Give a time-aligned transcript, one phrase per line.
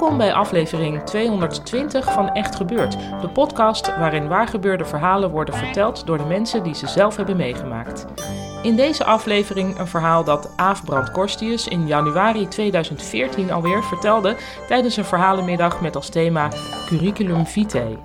[0.00, 6.18] Welkom bij aflevering 220 van Echt Gebeurd, de podcast waarin waargebeurde verhalen worden verteld door
[6.18, 8.06] de mensen die ze zelf hebben meegemaakt.
[8.62, 14.36] In deze aflevering een verhaal dat Aaf Brand Korstius in januari 2014 alweer vertelde
[14.68, 16.48] tijdens een verhalenmiddag met als thema
[16.86, 17.98] Curriculum Vitae.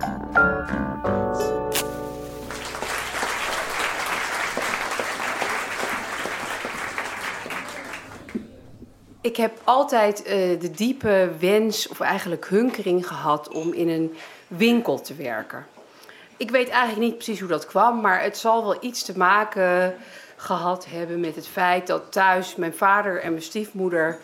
[9.26, 15.00] Ik heb altijd uh, de diepe wens, of eigenlijk hunkering gehad om in een winkel
[15.00, 15.66] te werken.
[16.36, 19.94] Ik weet eigenlijk niet precies hoe dat kwam, maar het zal wel iets te maken
[20.36, 24.18] gehad hebben met het feit dat thuis mijn vader en mijn stiefmoeder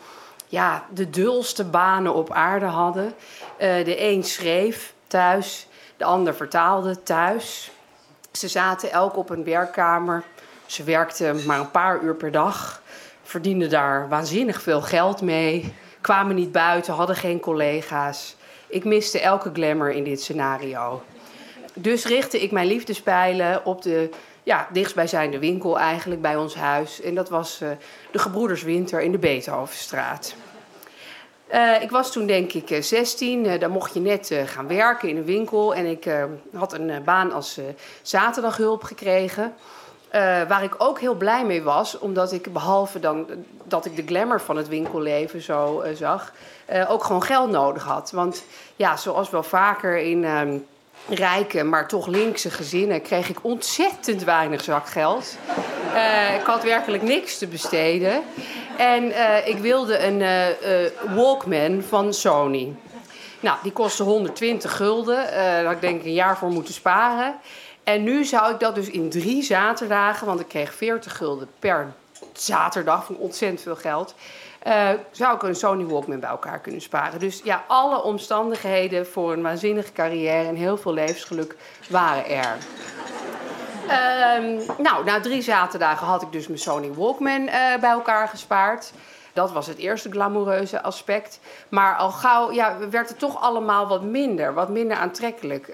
[0.48, 3.06] ja, de dulste banen op aarde hadden.
[3.06, 3.14] Uh,
[3.84, 5.66] de een schreef thuis,
[5.97, 7.70] de ander vertaalde thuis.
[8.33, 10.22] Ze zaten elk op een werkkamer.
[10.66, 12.81] Ze werkten maar een paar uur per dag
[13.33, 18.36] verdienden daar waanzinnig veel geld mee, kwamen niet buiten, hadden geen collega's.
[18.69, 21.02] Ik miste elke glamour in dit scenario.
[21.75, 24.10] Dus richtte ik mijn liefdespijlen op de
[24.42, 27.00] ja, dichtstbijzijnde winkel eigenlijk bij ons huis.
[27.00, 27.69] En dat was uh,
[28.10, 30.34] de Gebroeders Winter in de Beethovenstraat.
[31.55, 35.16] Uh, ik was toen denk ik 16, uh, daar mocht je net gaan werken in
[35.16, 35.75] een winkel.
[35.75, 36.10] En ik
[36.55, 37.60] had een baan als
[38.03, 39.54] zaterdaghulp gekregen.
[40.15, 43.27] Uh, waar ik ook heel blij mee was, omdat ik behalve dan
[43.65, 46.33] dat ik de glamour van het winkelleven zo uh, zag,
[46.73, 48.11] uh, ook gewoon geld nodig had.
[48.11, 48.45] Want
[48.77, 50.59] ja, zoals wel vaker in ehm,
[51.09, 55.37] rijke, maar toch linkse gezinnen, kreeg ik ontzettend weinig zakgeld.
[56.39, 58.22] ik had werkelijk niks te besteden.
[58.77, 59.05] En
[59.49, 60.22] ik wilde een
[61.15, 62.75] Walkman van Sony.
[63.41, 65.27] Nou, die kostte 120 gulden.
[65.34, 67.34] daar had ik denk ik een jaar voor moeten sparen.
[67.84, 71.93] En nu zou ik dat dus in drie zaterdagen, want ik kreeg 40 gulden per
[72.32, 74.15] zaterdag, van ontzettend veel geld.
[74.66, 77.21] Uh, zou ik een Sony Walkman bij elkaar kunnen sparen.
[77.21, 81.56] Dus ja, alle omstandigheden voor een waanzinnige carrière en heel veel levensgeluk
[81.88, 82.56] waren er.
[83.87, 87.50] Uh, nou, na drie zaterdagen had ik dus mijn Sony Walkman uh,
[87.81, 88.92] bij elkaar gespaard.
[89.32, 91.41] Dat was het eerste glamoureuze aspect.
[91.69, 95.72] Maar al gauw ja, werd het toch allemaal wat minder, wat minder aantrekkelijk.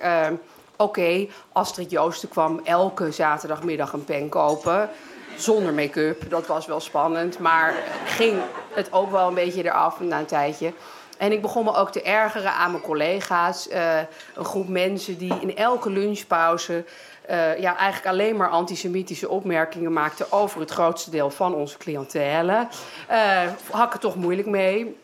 [0.80, 4.90] Oké, Astrid Joosten kwam elke zaterdagmiddag een pen kopen.
[5.36, 7.38] Zonder make-up, dat was wel spannend.
[7.38, 7.74] Maar
[8.06, 8.40] ging
[8.72, 10.72] het ook wel een beetje eraf na een tijdje.
[11.16, 13.68] En ik begon me ook te ergeren aan mijn collega's.
[13.68, 13.98] Uh,
[14.34, 16.84] een groep mensen die in elke lunchpauze
[17.30, 22.68] uh, ja, eigenlijk alleen maar antisemitische opmerkingen maakten over het grootste deel van onze cliëntele.
[23.10, 24.96] Uh, had ik het toch moeilijk mee.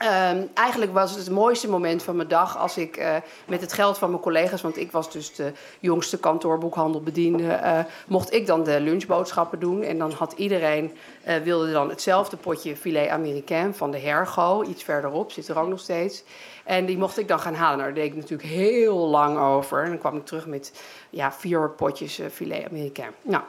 [0.00, 3.16] Um, eigenlijk was het het mooiste moment van mijn dag als ik uh,
[3.46, 8.32] met het geld van mijn collega's, want ik was dus de jongste kantoorboekhandelbediende, uh, mocht
[8.32, 9.82] ik dan de lunchboodschappen doen.
[9.82, 10.96] En dan had iedereen
[11.28, 15.68] uh, wilde dan hetzelfde potje filet américain van de Hergo, iets verderop, zit er ook
[15.68, 16.22] nog steeds.
[16.64, 17.78] En die mocht ik dan gaan halen.
[17.78, 19.82] Nou, daar deed ik natuurlijk heel lang over.
[19.82, 20.72] En dan kwam ik terug met
[21.10, 23.10] ja, vier potjes filet américain.
[23.22, 23.42] Nou.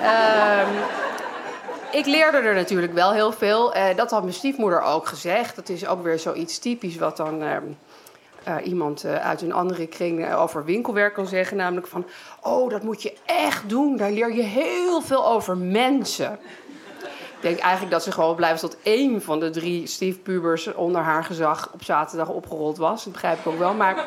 [0.00, 1.11] Um,
[1.92, 3.76] ik leerde er natuurlijk wel heel veel.
[3.76, 5.56] Uh, dat had mijn stiefmoeder ook gezegd.
[5.56, 7.56] Dat is ook weer zoiets typisch wat dan uh,
[8.48, 11.56] uh, iemand uit een andere kring over winkelwerk kan zeggen.
[11.56, 12.06] Namelijk van,
[12.40, 13.96] oh, dat moet je echt doen.
[13.96, 16.38] Daar leer je heel veel over mensen.
[17.36, 21.24] Ik denk eigenlijk dat ze gewoon blijven tot één van de drie stiefpubers onder haar
[21.24, 23.04] gezag op zaterdag opgerold was.
[23.04, 23.74] Dat begrijp ik ook wel.
[23.74, 24.06] Maar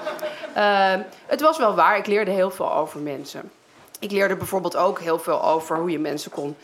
[1.26, 1.98] het was wel waar.
[1.98, 3.52] Ik leerde heel veel over mensen.
[4.00, 6.56] Ik leerde bijvoorbeeld ook heel veel over hoe je mensen kon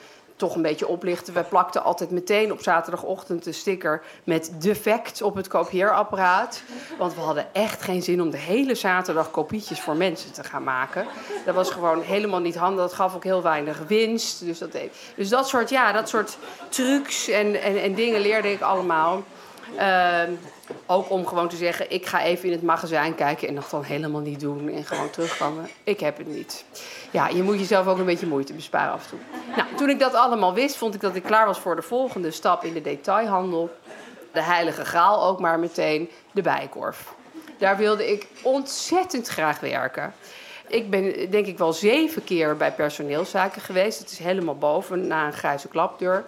[0.41, 1.33] toch een beetje oplichten.
[1.33, 6.61] We plakten altijd meteen op zaterdagochtend de sticker met defect op het kopieerapparaat.
[6.97, 10.63] Want we hadden echt geen zin om de hele zaterdag kopietjes voor mensen te gaan
[10.63, 11.05] maken.
[11.45, 12.81] Dat was gewoon helemaal niet handig.
[12.81, 14.45] Dat gaf ook heel weinig winst.
[14.45, 14.77] Dus dat,
[15.15, 16.37] dus dat soort, ja, dat soort
[16.69, 19.23] trucs en, en, en dingen leerde ik allemaal.
[19.77, 20.21] Uh,
[20.85, 23.83] Ook om gewoon te zeggen, ik ga even in het magazijn kijken en dat dan
[23.83, 25.69] helemaal niet doen en gewoon terugkomen.
[25.83, 26.65] Ik heb het niet.
[27.11, 29.19] Ja, je moet jezelf ook een beetje moeite besparen af en toe.
[29.55, 32.31] Nou, toen ik dat allemaal wist, vond ik dat ik klaar was voor de volgende
[32.31, 33.69] stap in de detailhandel.
[34.31, 37.13] De heilige graal ook maar meteen, de bijkorf.
[37.57, 40.13] Daar wilde ik ontzettend graag werken.
[40.67, 43.99] Ik ben denk ik wel zeven keer bij personeelszaken geweest.
[43.99, 46.23] Het is helemaal boven, na een grijze klapdeur.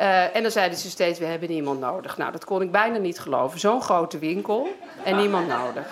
[0.00, 2.16] Uh, en dan zeiden ze steeds, we hebben niemand nodig.
[2.16, 3.60] Nou, dat kon ik bijna niet geloven.
[3.60, 4.68] Zo'n grote winkel
[5.04, 5.86] en niemand nodig.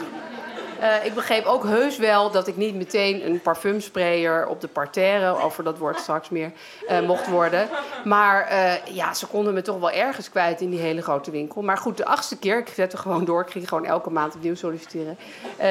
[0.81, 5.43] Uh, ik begreep ook heus wel dat ik niet meteen een parfumsprayer op de parterre,
[5.43, 6.53] over dat woord straks meer,
[6.89, 7.69] uh, mocht worden.
[8.05, 8.53] Maar
[8.93, 11.63] ja, ze konden me toch wel ergens kwijt in die hele grote winkel.
[11.63, 14.55] Maar goed, de achtste keer, ik zette gewoon door, ik ging gewoon elke maand opnieuw
[14.55, 15.19] solliciteren,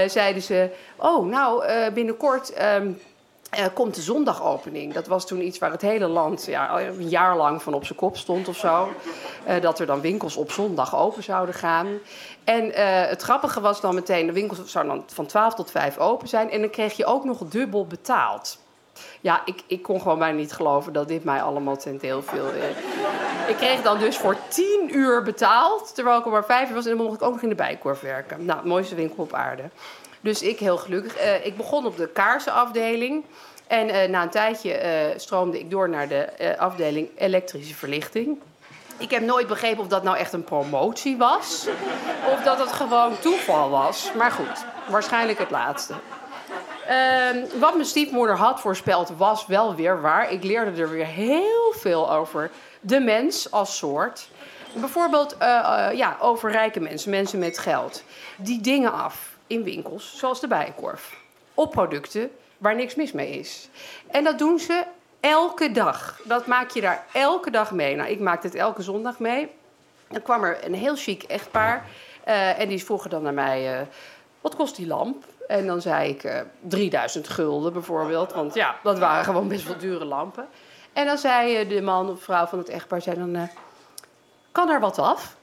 [0.07, 2.53] zeiden ze: Oh, nou, binnenkort.
[2.61, 2.99] Um,
[3.59, 4.93] uh, komt de zondagopening.
[4.93, 7.97] Dat was toen iets waar het hele land ja, een jaar lang van op zijn
[7.97, 8.91] kop stond of zo.
[9.47, 11.87] Uh, dat er dan winkels op zondag open zouden gaan.
[12.43, 12.73] En uh,
[13.07, 16.49] het grappige was dan meteen, de winkels zouden dan van 12 tot 5 open zijn.
[16.49, 18.57] En dan kreeg je ook nog dubbel betaald.
[19.21, 22.47] Ja, ik, ik kon gewoon bijna niet geloven dat dit mij allemaal ten deel viel.
[23.47, 26.85] ik kreeg dan dus voor 10 uur betaald, terwijl ik er maar 5 uur was.
[26.85, 28.45] En dan mocht ik ook nog in de bijkorf werken.
[28.45, 29.63] Nou, mooiste winkel op aarde.
[30.23, 31.21] Dus ik heel gelukkig.
[31.21, 33.25] Uh, ik begon op de kaarsenafdeling.
[33.67, 38.39] En uh, na een tijdje uh, stroomde ik door naar de afdeling elektrische verlichting.
[38.97, 41.67] Ik heb nooit begrepen of dat nou echt een promotie was.
[42.31, 44.11] Of dat het gewoon toeval was.
[44.17, 45.93] Maar goed, waarschijnlijk het laatste.
[46.89, 50.31] Uh, wat mijn stiefmoeder had voorspeld was wel weer waar.
[50.31, 54.27] Ik leerde er weer heel veel over de mens als soort.
[54.73, 55.35] Bijvoorbeeld
[55.93, 58.03] ja, over rijke mensen, mensen met geld.
[58.37, 61.21] Die dingen af in winkels, zoals de Bijenkorf.
[61.53, 63.69] Op producten waar niks mis mee is.
[64.07, 64.83] En dat doen ze
[65.19, 66.19] elke dag.
[66.23, 67.95] Dat maak je daar elke dag mee.
[67.95, 69.49] Nou, ik maak het elke zondag mee.
[70.07, 71.85] Dan kwam er een heel chic echtpaar.
[72.27, 73.85] Uh, en die vroegen dan naar mij: uh,
[74.41, 75.25] wat kost die lamp?
[75.47, 78.33] En dan zei ik uh, 3000 gulden bijvoorbeeld.
[78.33, 80.47] Want ja, dat waren gewoon best wel dure lampen.
[80.93, 83.49] En dan zei de man of vrouw van het echtpaar: zei dan,
[84.51, 85.35] kan er wat af?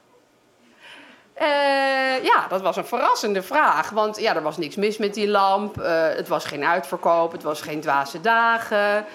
[1.41, 3.89] Uh, ja, dat was een verrassende vraag.
[3.89, 5.77] Want ja, er was niks mis met die lamp.
[5.79, 7.31] Uh, het was geen uitverkoop.
[7.31, 9.05] Het was geen dwaze dagen.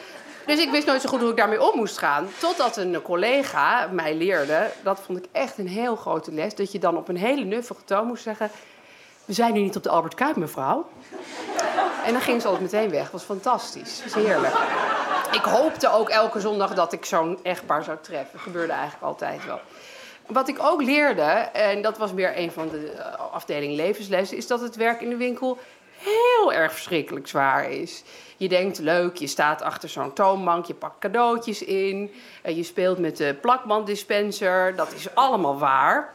[0.46, 2.28] Dus ik wist nooit zo goed hoe ik daarmee om moest gaan.
[2.38, 6.78] Totdat een collega mij leerde, dat vond ik echt een heel grote les, dat je
[6.78, 8.50] dan op een hele nuffige toon moest zeggen:
[9.24, 10.88] We zijn nu niet op de Albert Kuip, mevrouw.
[12.04, 13.02] En dan ging ze altijd meteen weg.
[13.02, 13.98] Dat was fantastisch.
[13.98, 14.54] Dat is heerlijk.
[15.32, 18.32] Ik hoopte ook elke zondag dat ik zo'n echtpaar zou treffen.
[18.32, 19.60] Dat gebeurde eigenlijk altijd wel.
[20.26, 24.46] Wat ik ook leerde, en dat was meer een van de eh, afdeling levenslessen, is
[24.46, 25.58] dat het werk in de winkel
[25.96, 28.02] heel erg verschrikkelijk zwaar is.
[28.36, 32.12] Je denkt leuk, je staat achter zo'n toonbank, je pakt cadeautjes in,
[32.44, 36.14] je speelt met de plakbanddispenser, dat is allemaal waar.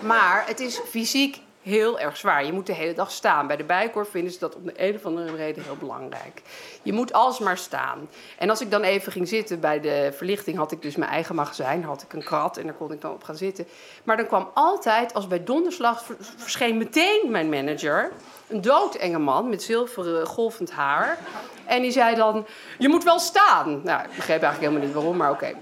[0.00, 2.44] Maar het is fysiek heel erg zwaar.
[2.44, 3.46] Je moet de hele dag staan.
[3.46, 6.42] Bij de bijkorf vinden ze dat om de een of andere reden heel belangrijk.
[6.82, 8.08] Je moet alsmaar staan.
[8.38, 11.34] En als ik dan even ging zitten bij de verlichting, had ik dus mijn eigen
[11.34, 13.66] magazijn, had ik een krat en daar kon ik dan op gaan zitten.
[14.04, 16.04] Maar dan kwam altijd, als bij donderslag,
[16.36, 18.12] verscheen meteen mijn manager.
[18.48, 21.18] Een doodenge man met zilveren golvend haar.
[21.64, 22.46] En die zei dan:
[22.78, 23.80] Je moet wel staan.
[23.84, 25.54] Nou, ik begreep eigenlijk helemaal niet waarom, maar oké.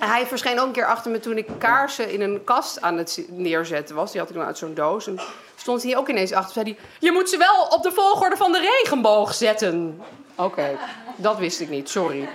[0.00, 3.24] Hij verscheen ook een keer achter me toen ik kaarsen in een kast aan het
[3.28, 4.10] neerzetten was.
[4.10, 5.06] Die had ik dan uit zo'n doos.
[5.06, 5.18] En
[5.56, 6.52] stond hij ook ineens achter.
[6.52, 10.02] Zei hij: Je moet ze wel op de volgorde van de regenboog zetten.
[10.34, 10.78] Oké,
[11.16, 12.28] dat wist ik niet, sorry.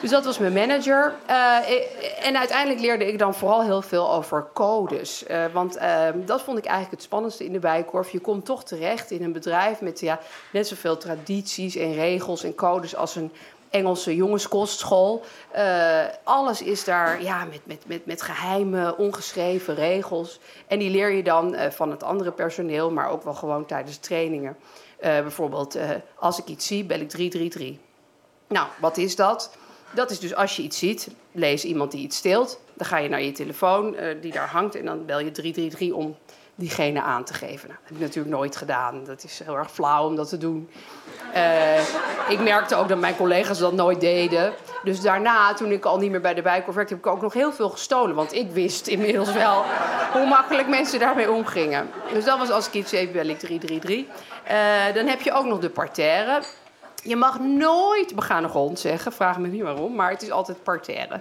[0.00, 1.14] Dus dat was mijn manager.
[1.30, 1.56] Uh,
[2.26, 5.24] en uiteindelijk leerde ik dan vooral heel veel over codes.
[5.30, 8.10] Uh, want uh, dat vond ik eigenlijk het spannendste in de bijkorf.
[8.10, 10.20] Je komt toch terecht in een bedrijf met ja,
[10.52, 13.32] net zoveel tradities en regels en codes als een
[13.70, 15.24] Engelse jongenskostschool.
[15.56, 20.40] Uh, alles is daar ja, met, met, met, met geheime, ongeschreven regels.
[20.66, 23.96] En die leer je dan uh, van het andere personeel, maar ook wel gewoon tijdens
[23.96, 24.56] trainingen.
[25.00, 25.78] Uh, bijvoorbeeld,
[26.14, 27.76] als ik iets zie, bel ik 333.
[28.48, 29.56] Nou, wat is dat?
[29.90, 32.60] Dat is dus als je iets ziet, lees iemand die iets steelt.
[32.74, 36.16] Dan ga je naar je telefoon die daar hangt en dan bel je 333 om
[36.58, 37.68] diegene aan te geven.
[37.68, 39.04] Nou, dat heb ik natuurlijk nooit gedaan.
[39.04, 40.70] Dat is heel erg flauw om dat te doen.
[41.34, 41.78] Uh,
[42.28, 44.52] ik merkte ook dat mijn collega's dat nooit deden.
[44.84, 47.32] Dus daarna, toen ik al niet meer bij de Bijenkorf werkte, heb ik ook nog
[47.32, 48.14] heel veel gestolen.
[48.14, 49.64] Want ik wist inmiddels wel
[50.12, 51.90] hoe makkelijk mensen daarmee omgingen.
[52.12, 53.96] Dus dat was als ik iets even ik 333.
[53.98, 56.42] Uh, dan heb je ook nog de parterre.
[57.08, 61.20] Je mag nooit begane grond zeggen, vraag me niet waarom, maar het is altijd parterre.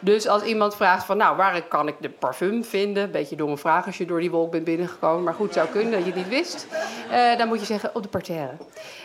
[0.00, 3.10] Dus als iemand vraagt van, nou, waar kan ik de parfum vinden?
[3.10, 6.00] Beetje domme vraag als je door die wolk bent binnengekomen, maar goed, zou kunnen dat
[6.00, 6.66] je het niet wist.
[7.10, 8.56] Uh, dan moet je zeggen, op de parterre.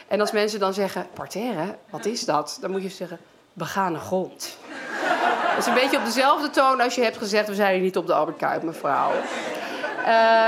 [0.07, 2.57] En als mensen dan zeggen, parterre, wat is dat?
[2.61, 3.19] Dan moet je zeggen,
[3.53, 4.57] begane grond.
[5.49, 7.97] Dat is een beetje op dezelfde toon als je hebt gezegd, we zijn hier niet
[7.97, 9.11] op de Albert Kuip, mevrouw.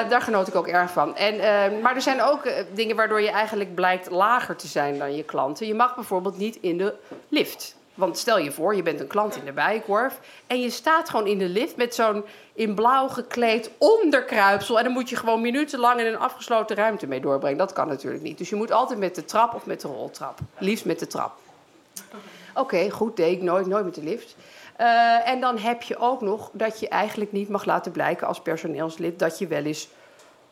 [0.10, 1.16] Daar genoot ik ook erg van.
[1.16, 5.16] En, uh, maar er zijn ook dingen waardoor je eigenlijk blijkt lager te zijn dan
[5.16, 5.68] je klanten.
[5.68, 6.94] Je mag bijvoorbeeld niet in de
[7.30, 7.76] lift.
[7.94, 11.28] Want stel je voor, je bent een klant in de bijkorf en je staat gewoon
[11.28, 14.78] in de lift met zo'n in blauw gekleed onderkruipsel.
[14.78, 17.58] En dan moet je gewoon minutenlang in een afgesloten ruimte mee doorbrengen.
[17.58, 18.38] Dat kan natuurlijk niet.
[18.38, 20.40] Dus je moet altijd met de trap of met de roltrap.
[20.58, 21.36] Liefst met de trap.
[22.54, 24.36] Oké, goed, deed ik nooit, nooit met de lift.
[24.80, 28.42] Uh, en dan heb je ook nog dat je eigenlijk niet mag laten blijken als
[28.42, 29.88] personeelslid dat je wel eens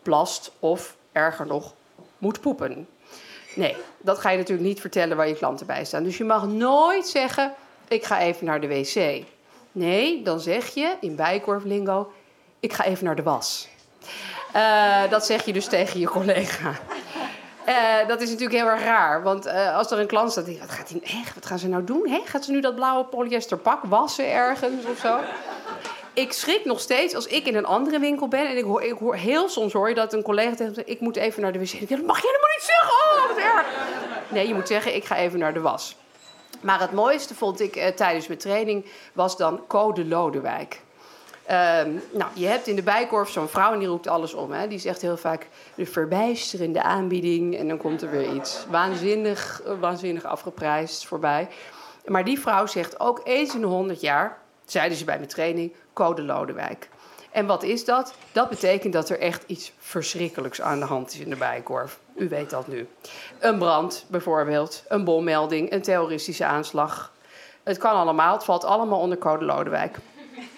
[0.02, 1.74] plast of erger nog
[2.18, 2.88] moet poepen.
[3.56, 6.04] Nee, dat ga je natuurlijk niet vertellen waar je klanten bij staan.
[6.04, 7.54] Dus je mag nooit zeggen:
[7.88, 9.24] ik ga even naar de wc.
[9.72, 12.12] Nee, dan zeg je in bijkorflingo:
[12.60, 13.68] ik ga even naar de was.
[14.56, 16.74] Uh, dat zeg je dus tegen je collega.
[17.68, 19.24] Uh, dat is natuurlijk heel erg raar.
[19.24, 21.84] Want uh, als er een klant staat, wat, gaat die, echt, wat gaan ze nou
[21.84, 22.10] doen?
[22.10, 22.22] Hè?
[22.26, 25.20] Gaat ze nu dat blauwe polyester pak wassen ergens of zo?
[26.14, 28.98] Ik schrik nog steeds als ik in een andere winkel ben en ik hoor, ik
[28.98, 31.60] hoor heel soms hoor je dat een collega tegen me ik moet even naar de
[31.60, 31.90] wc.
[31.90, 32.90] Dat mag je helemaal niet zeggen.
[32.90, 33.66] Oh, wat erg.
[34.28, 35.96] Nee, je moet zeggen, ik ga even naar de was.
[36.62, 40.82] Maar het mooiste vond ik uh, tijdens mijn training was dan Code Lodewijk.
[41.50, 44.52] Um, nou, je hebt in de bijkorf zo'n vrouw en die roept alles om.
[44.52, 44.68] Hè.
[44.68, 50.24] Die zegt heel vaak de verbijsterende aanbieding en dan komt er weer iets waanzinnig, waanzinnig
[50.24, 51.48] afgeprijsd voorbij.
[52.06, 55.74] Maar die vrouw zegt ook eens in de honderd jaar, zeiden ze bij mijn training,
[55.94, 56.90] code Lodewijk.
[57.32, 58.14] En wat is dat?
[58.32, 62.00] Dat betekent dat er echt iets verschrikkelijks aan de hand is in de Bijenkorf.
[62.16, 62.88] U weet dat nu.
[63.40, 67.12] Een brand bijvoorbeeld, een bommelding, een terroristische aanslag.
[67.64, 69.98] Het kan allemaal, het valt allemaal onder code Lodewijk.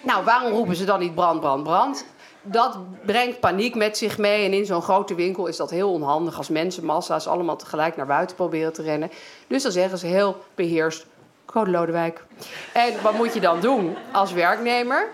[0.04, 2.06] Nou, waarom roepen ze dan niet brand, brand, brand?
[2.42, 4.44] Dat brengt paniek met zich mee.
[4.44, 8.36] En in zo'n grote winkel is dat heel onhandig als mensenmassa's allemaal tegelijk naar buiten
[8.36, 9.10] proberen te rennen.
[9.46, 11.06] Dus dan zeggen ze heel beheerst:
[11.44, 12.24] Code Lodewijk.
[12.72, 15.08] En wat moet je dan doen als werknemer?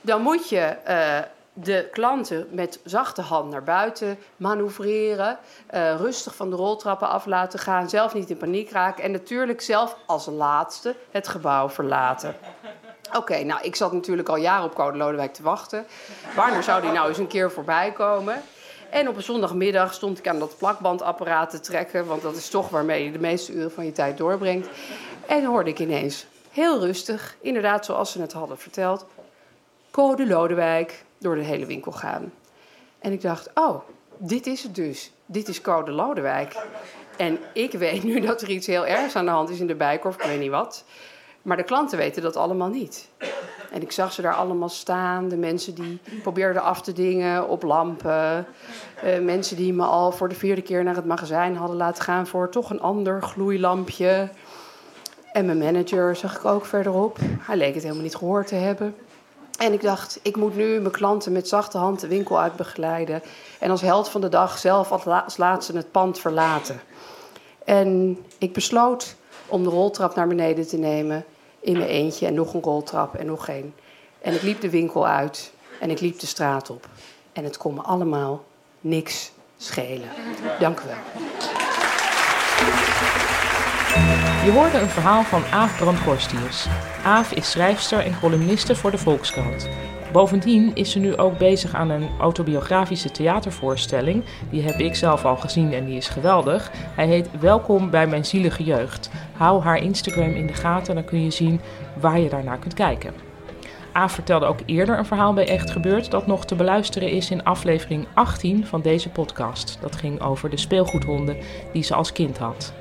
[0.00, 1.18] Dan moet je uh,
[1.52, 5.38] de klanten met zachte hand naar buiten manoeuvreren.
[5.74, 7.88] Uh, rustig van de roltrappen af laten gaan.
[7.88, 9.04] Zelf niet in paniek raken.
[9.04, 12.34] En natuurlijk zelf als laatste het gebouw verlaten.
[13.12, 15.86] Oké, nou, ik zat natuurlijk al jaren op Code Lodewijk te wachten.
[16.36, 18.42] Wanneer zou die nou eens een keer voorbij komen?
[18.90, 22.68] En op een zondagmiddag stond ik aan dat plakbandapparaat te trekken, want dat is toch
[22.68, 24.68] waarmee je de meeste uren van je tijd doorbrengt.
[25.26, 29.06] En hoorde ik ineens, heel rustig, inderdaad zoals ze het hadden verteld,
[29.90, 32.32] Code Lodewijk door de hele winkel gaan.
[32.98, 33.82] En ik dacht, oh,
[34.16, 35.12] dit is het dus.
[35.26, 36.56] Dit is Code Lodewijk.
[37.16, 39.74] En ik weet nu dat er iets heel ergs aan de hand is in de
[39.74, 40.84] bijkorf, ik weet niet wat.
[41.42, 43.08] Maar de klanten weten dat allemaal niet.
[43.72, 45.28] En ik zag ze daar allemaal staan.
[45.28, 48.46] De mensen die probeerden af te dingen op lampen.
[49.04, 52.26] Uh, mensen die me al voor de vierde keer naar het magazijn hadden laten gaan
[52.26, 54.30] voor toch een ander gloeilampje.
[55.32, 57.18] En mijn manager zag ik ook verderop.
[57.22, 58.94] Hij leek het helemaal niet gehoord te hebben.
[59.58, 63.22] En ik dacht, ik moet nu mijn klanten met zachte hand de winkel uit begeleiden.
[63.58, 66.80] En als held van de dag zelf als laatste het pand verlaten.
[67.64, 71.24] En ik besloot om de roltrap naar beneden te nemen
[71.62, 73.74] in mijn eentje en nog een roltrap en nog geen.
[74.20, 76.88] En ik liep de winkel uit en ik liep de straat op.
[77.32, 78.44] En het kon me allemaal
[78.80, 80.08] niks schelen.
[80.58, 80.96] Dank u wel.
[84.44, 86.66] Je hoorde een verhaal van Aaf Brandgorstiers.
[87.04, 89.68] Aaf is schrijfster en columniste voor de Volkskrant.
[90.12, 94.24] Bovendien is ze nu ook bezig aan een autobiografische theatervoorstelling.
[94.50, 96.70] Die heb ik zelf al gezien en die is geweldig.
[96.74, 99.10] Hij heet Welkom bij mijn zielige jeugd.
[99.36, 101.60] Hou haar Instagram in de gaten, dan kun je zien
[102.00, 103.12] waar je daarnaar kunt kijken.
[103.92, 107.44] Aaf vertelde ook eerder een verhaal bij Echt Gebeurd dat nog te beluisteren is in
[107.44, 109.78] aflevering 18 van deze podcast.
[109.80, 111.36] Dat ging over de speelgoedhonden
[111.72, 112.72] die ze als kind had.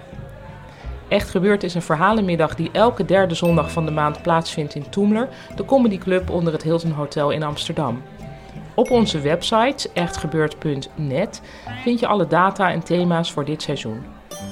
[1.12, 5.30] Echt Gebeurd is een verhalenmiddag die elke derde zondag van de maand plaatsvindt in Toemler,
[5.56, 8.02] de comedyclub onder het Hilton Hotel in Amsterdam.
[8.76, 11.42] Op onze website echtgebeurd.net
[11.84, 14.04] vind je alle data en thema's voor dit seizoen.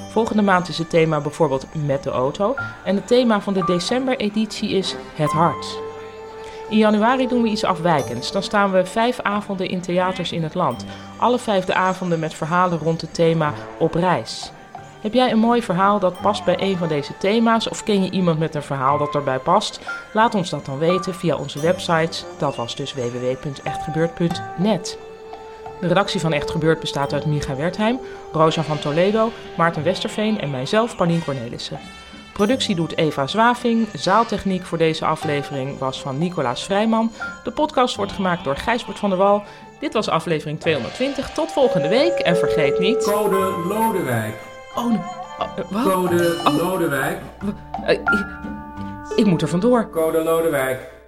[0.09, 4.69] Volgende maand is het thema bijvoorbeeld met de auto en het thema van de december-editie
[4.69, 5.79] is het hart.
[6.69, 8.31] In januari doen we iets afwijkends.
[8.31, 10.85] Dan staan we vijf avonden in theaters in het land.
[11.17, 14.51] Alle vijfde avonden met verhalen rond het thema op reis.
[15.01, 18.11] Heb jij een mooi verhaal dat past bij een van deze thema's of ken je
[18.11, 19.79] iemand met een verhaal dat erbij past?
[20.13, 22.25] Laat ons dat dan weten via onze website.
[22.37, 24.97] Dat was dus www.echtgebeurd.net.
[25.81, 27.99] De redactie van Echt Gebeurd bestaat uit Micha Wertheim,
[28.31, 31.79] Rosa van Toledo, Maarten Westerveen en mijzelf, Paulien Cornelissen.
[32.33, 33.87] Productie doet Eva Zwaving.
[33.93, 37.11] Zaaltechniek voor deze aflevering was van Nicolaas Vrijman.
[37.43, 39.43] De podcast wordt gemaakt door Gijsbert van der Wal.
[39.79, 41.29] Dit was aflevering 220.
[41.29, 43.03] Tot volgende week en vergeet niet...
[43.03, 44.58] Code Lodewijk.
[44.79, 44.93] Oh,
[45.69, 45.83] wat?
[45.83, 47.19] Code Lodewijk.
[47.87, 47.99] Ik,
[49.15, 49.89] ik moet er vandoor.
[49.89, 50.98] Code Lodewijk.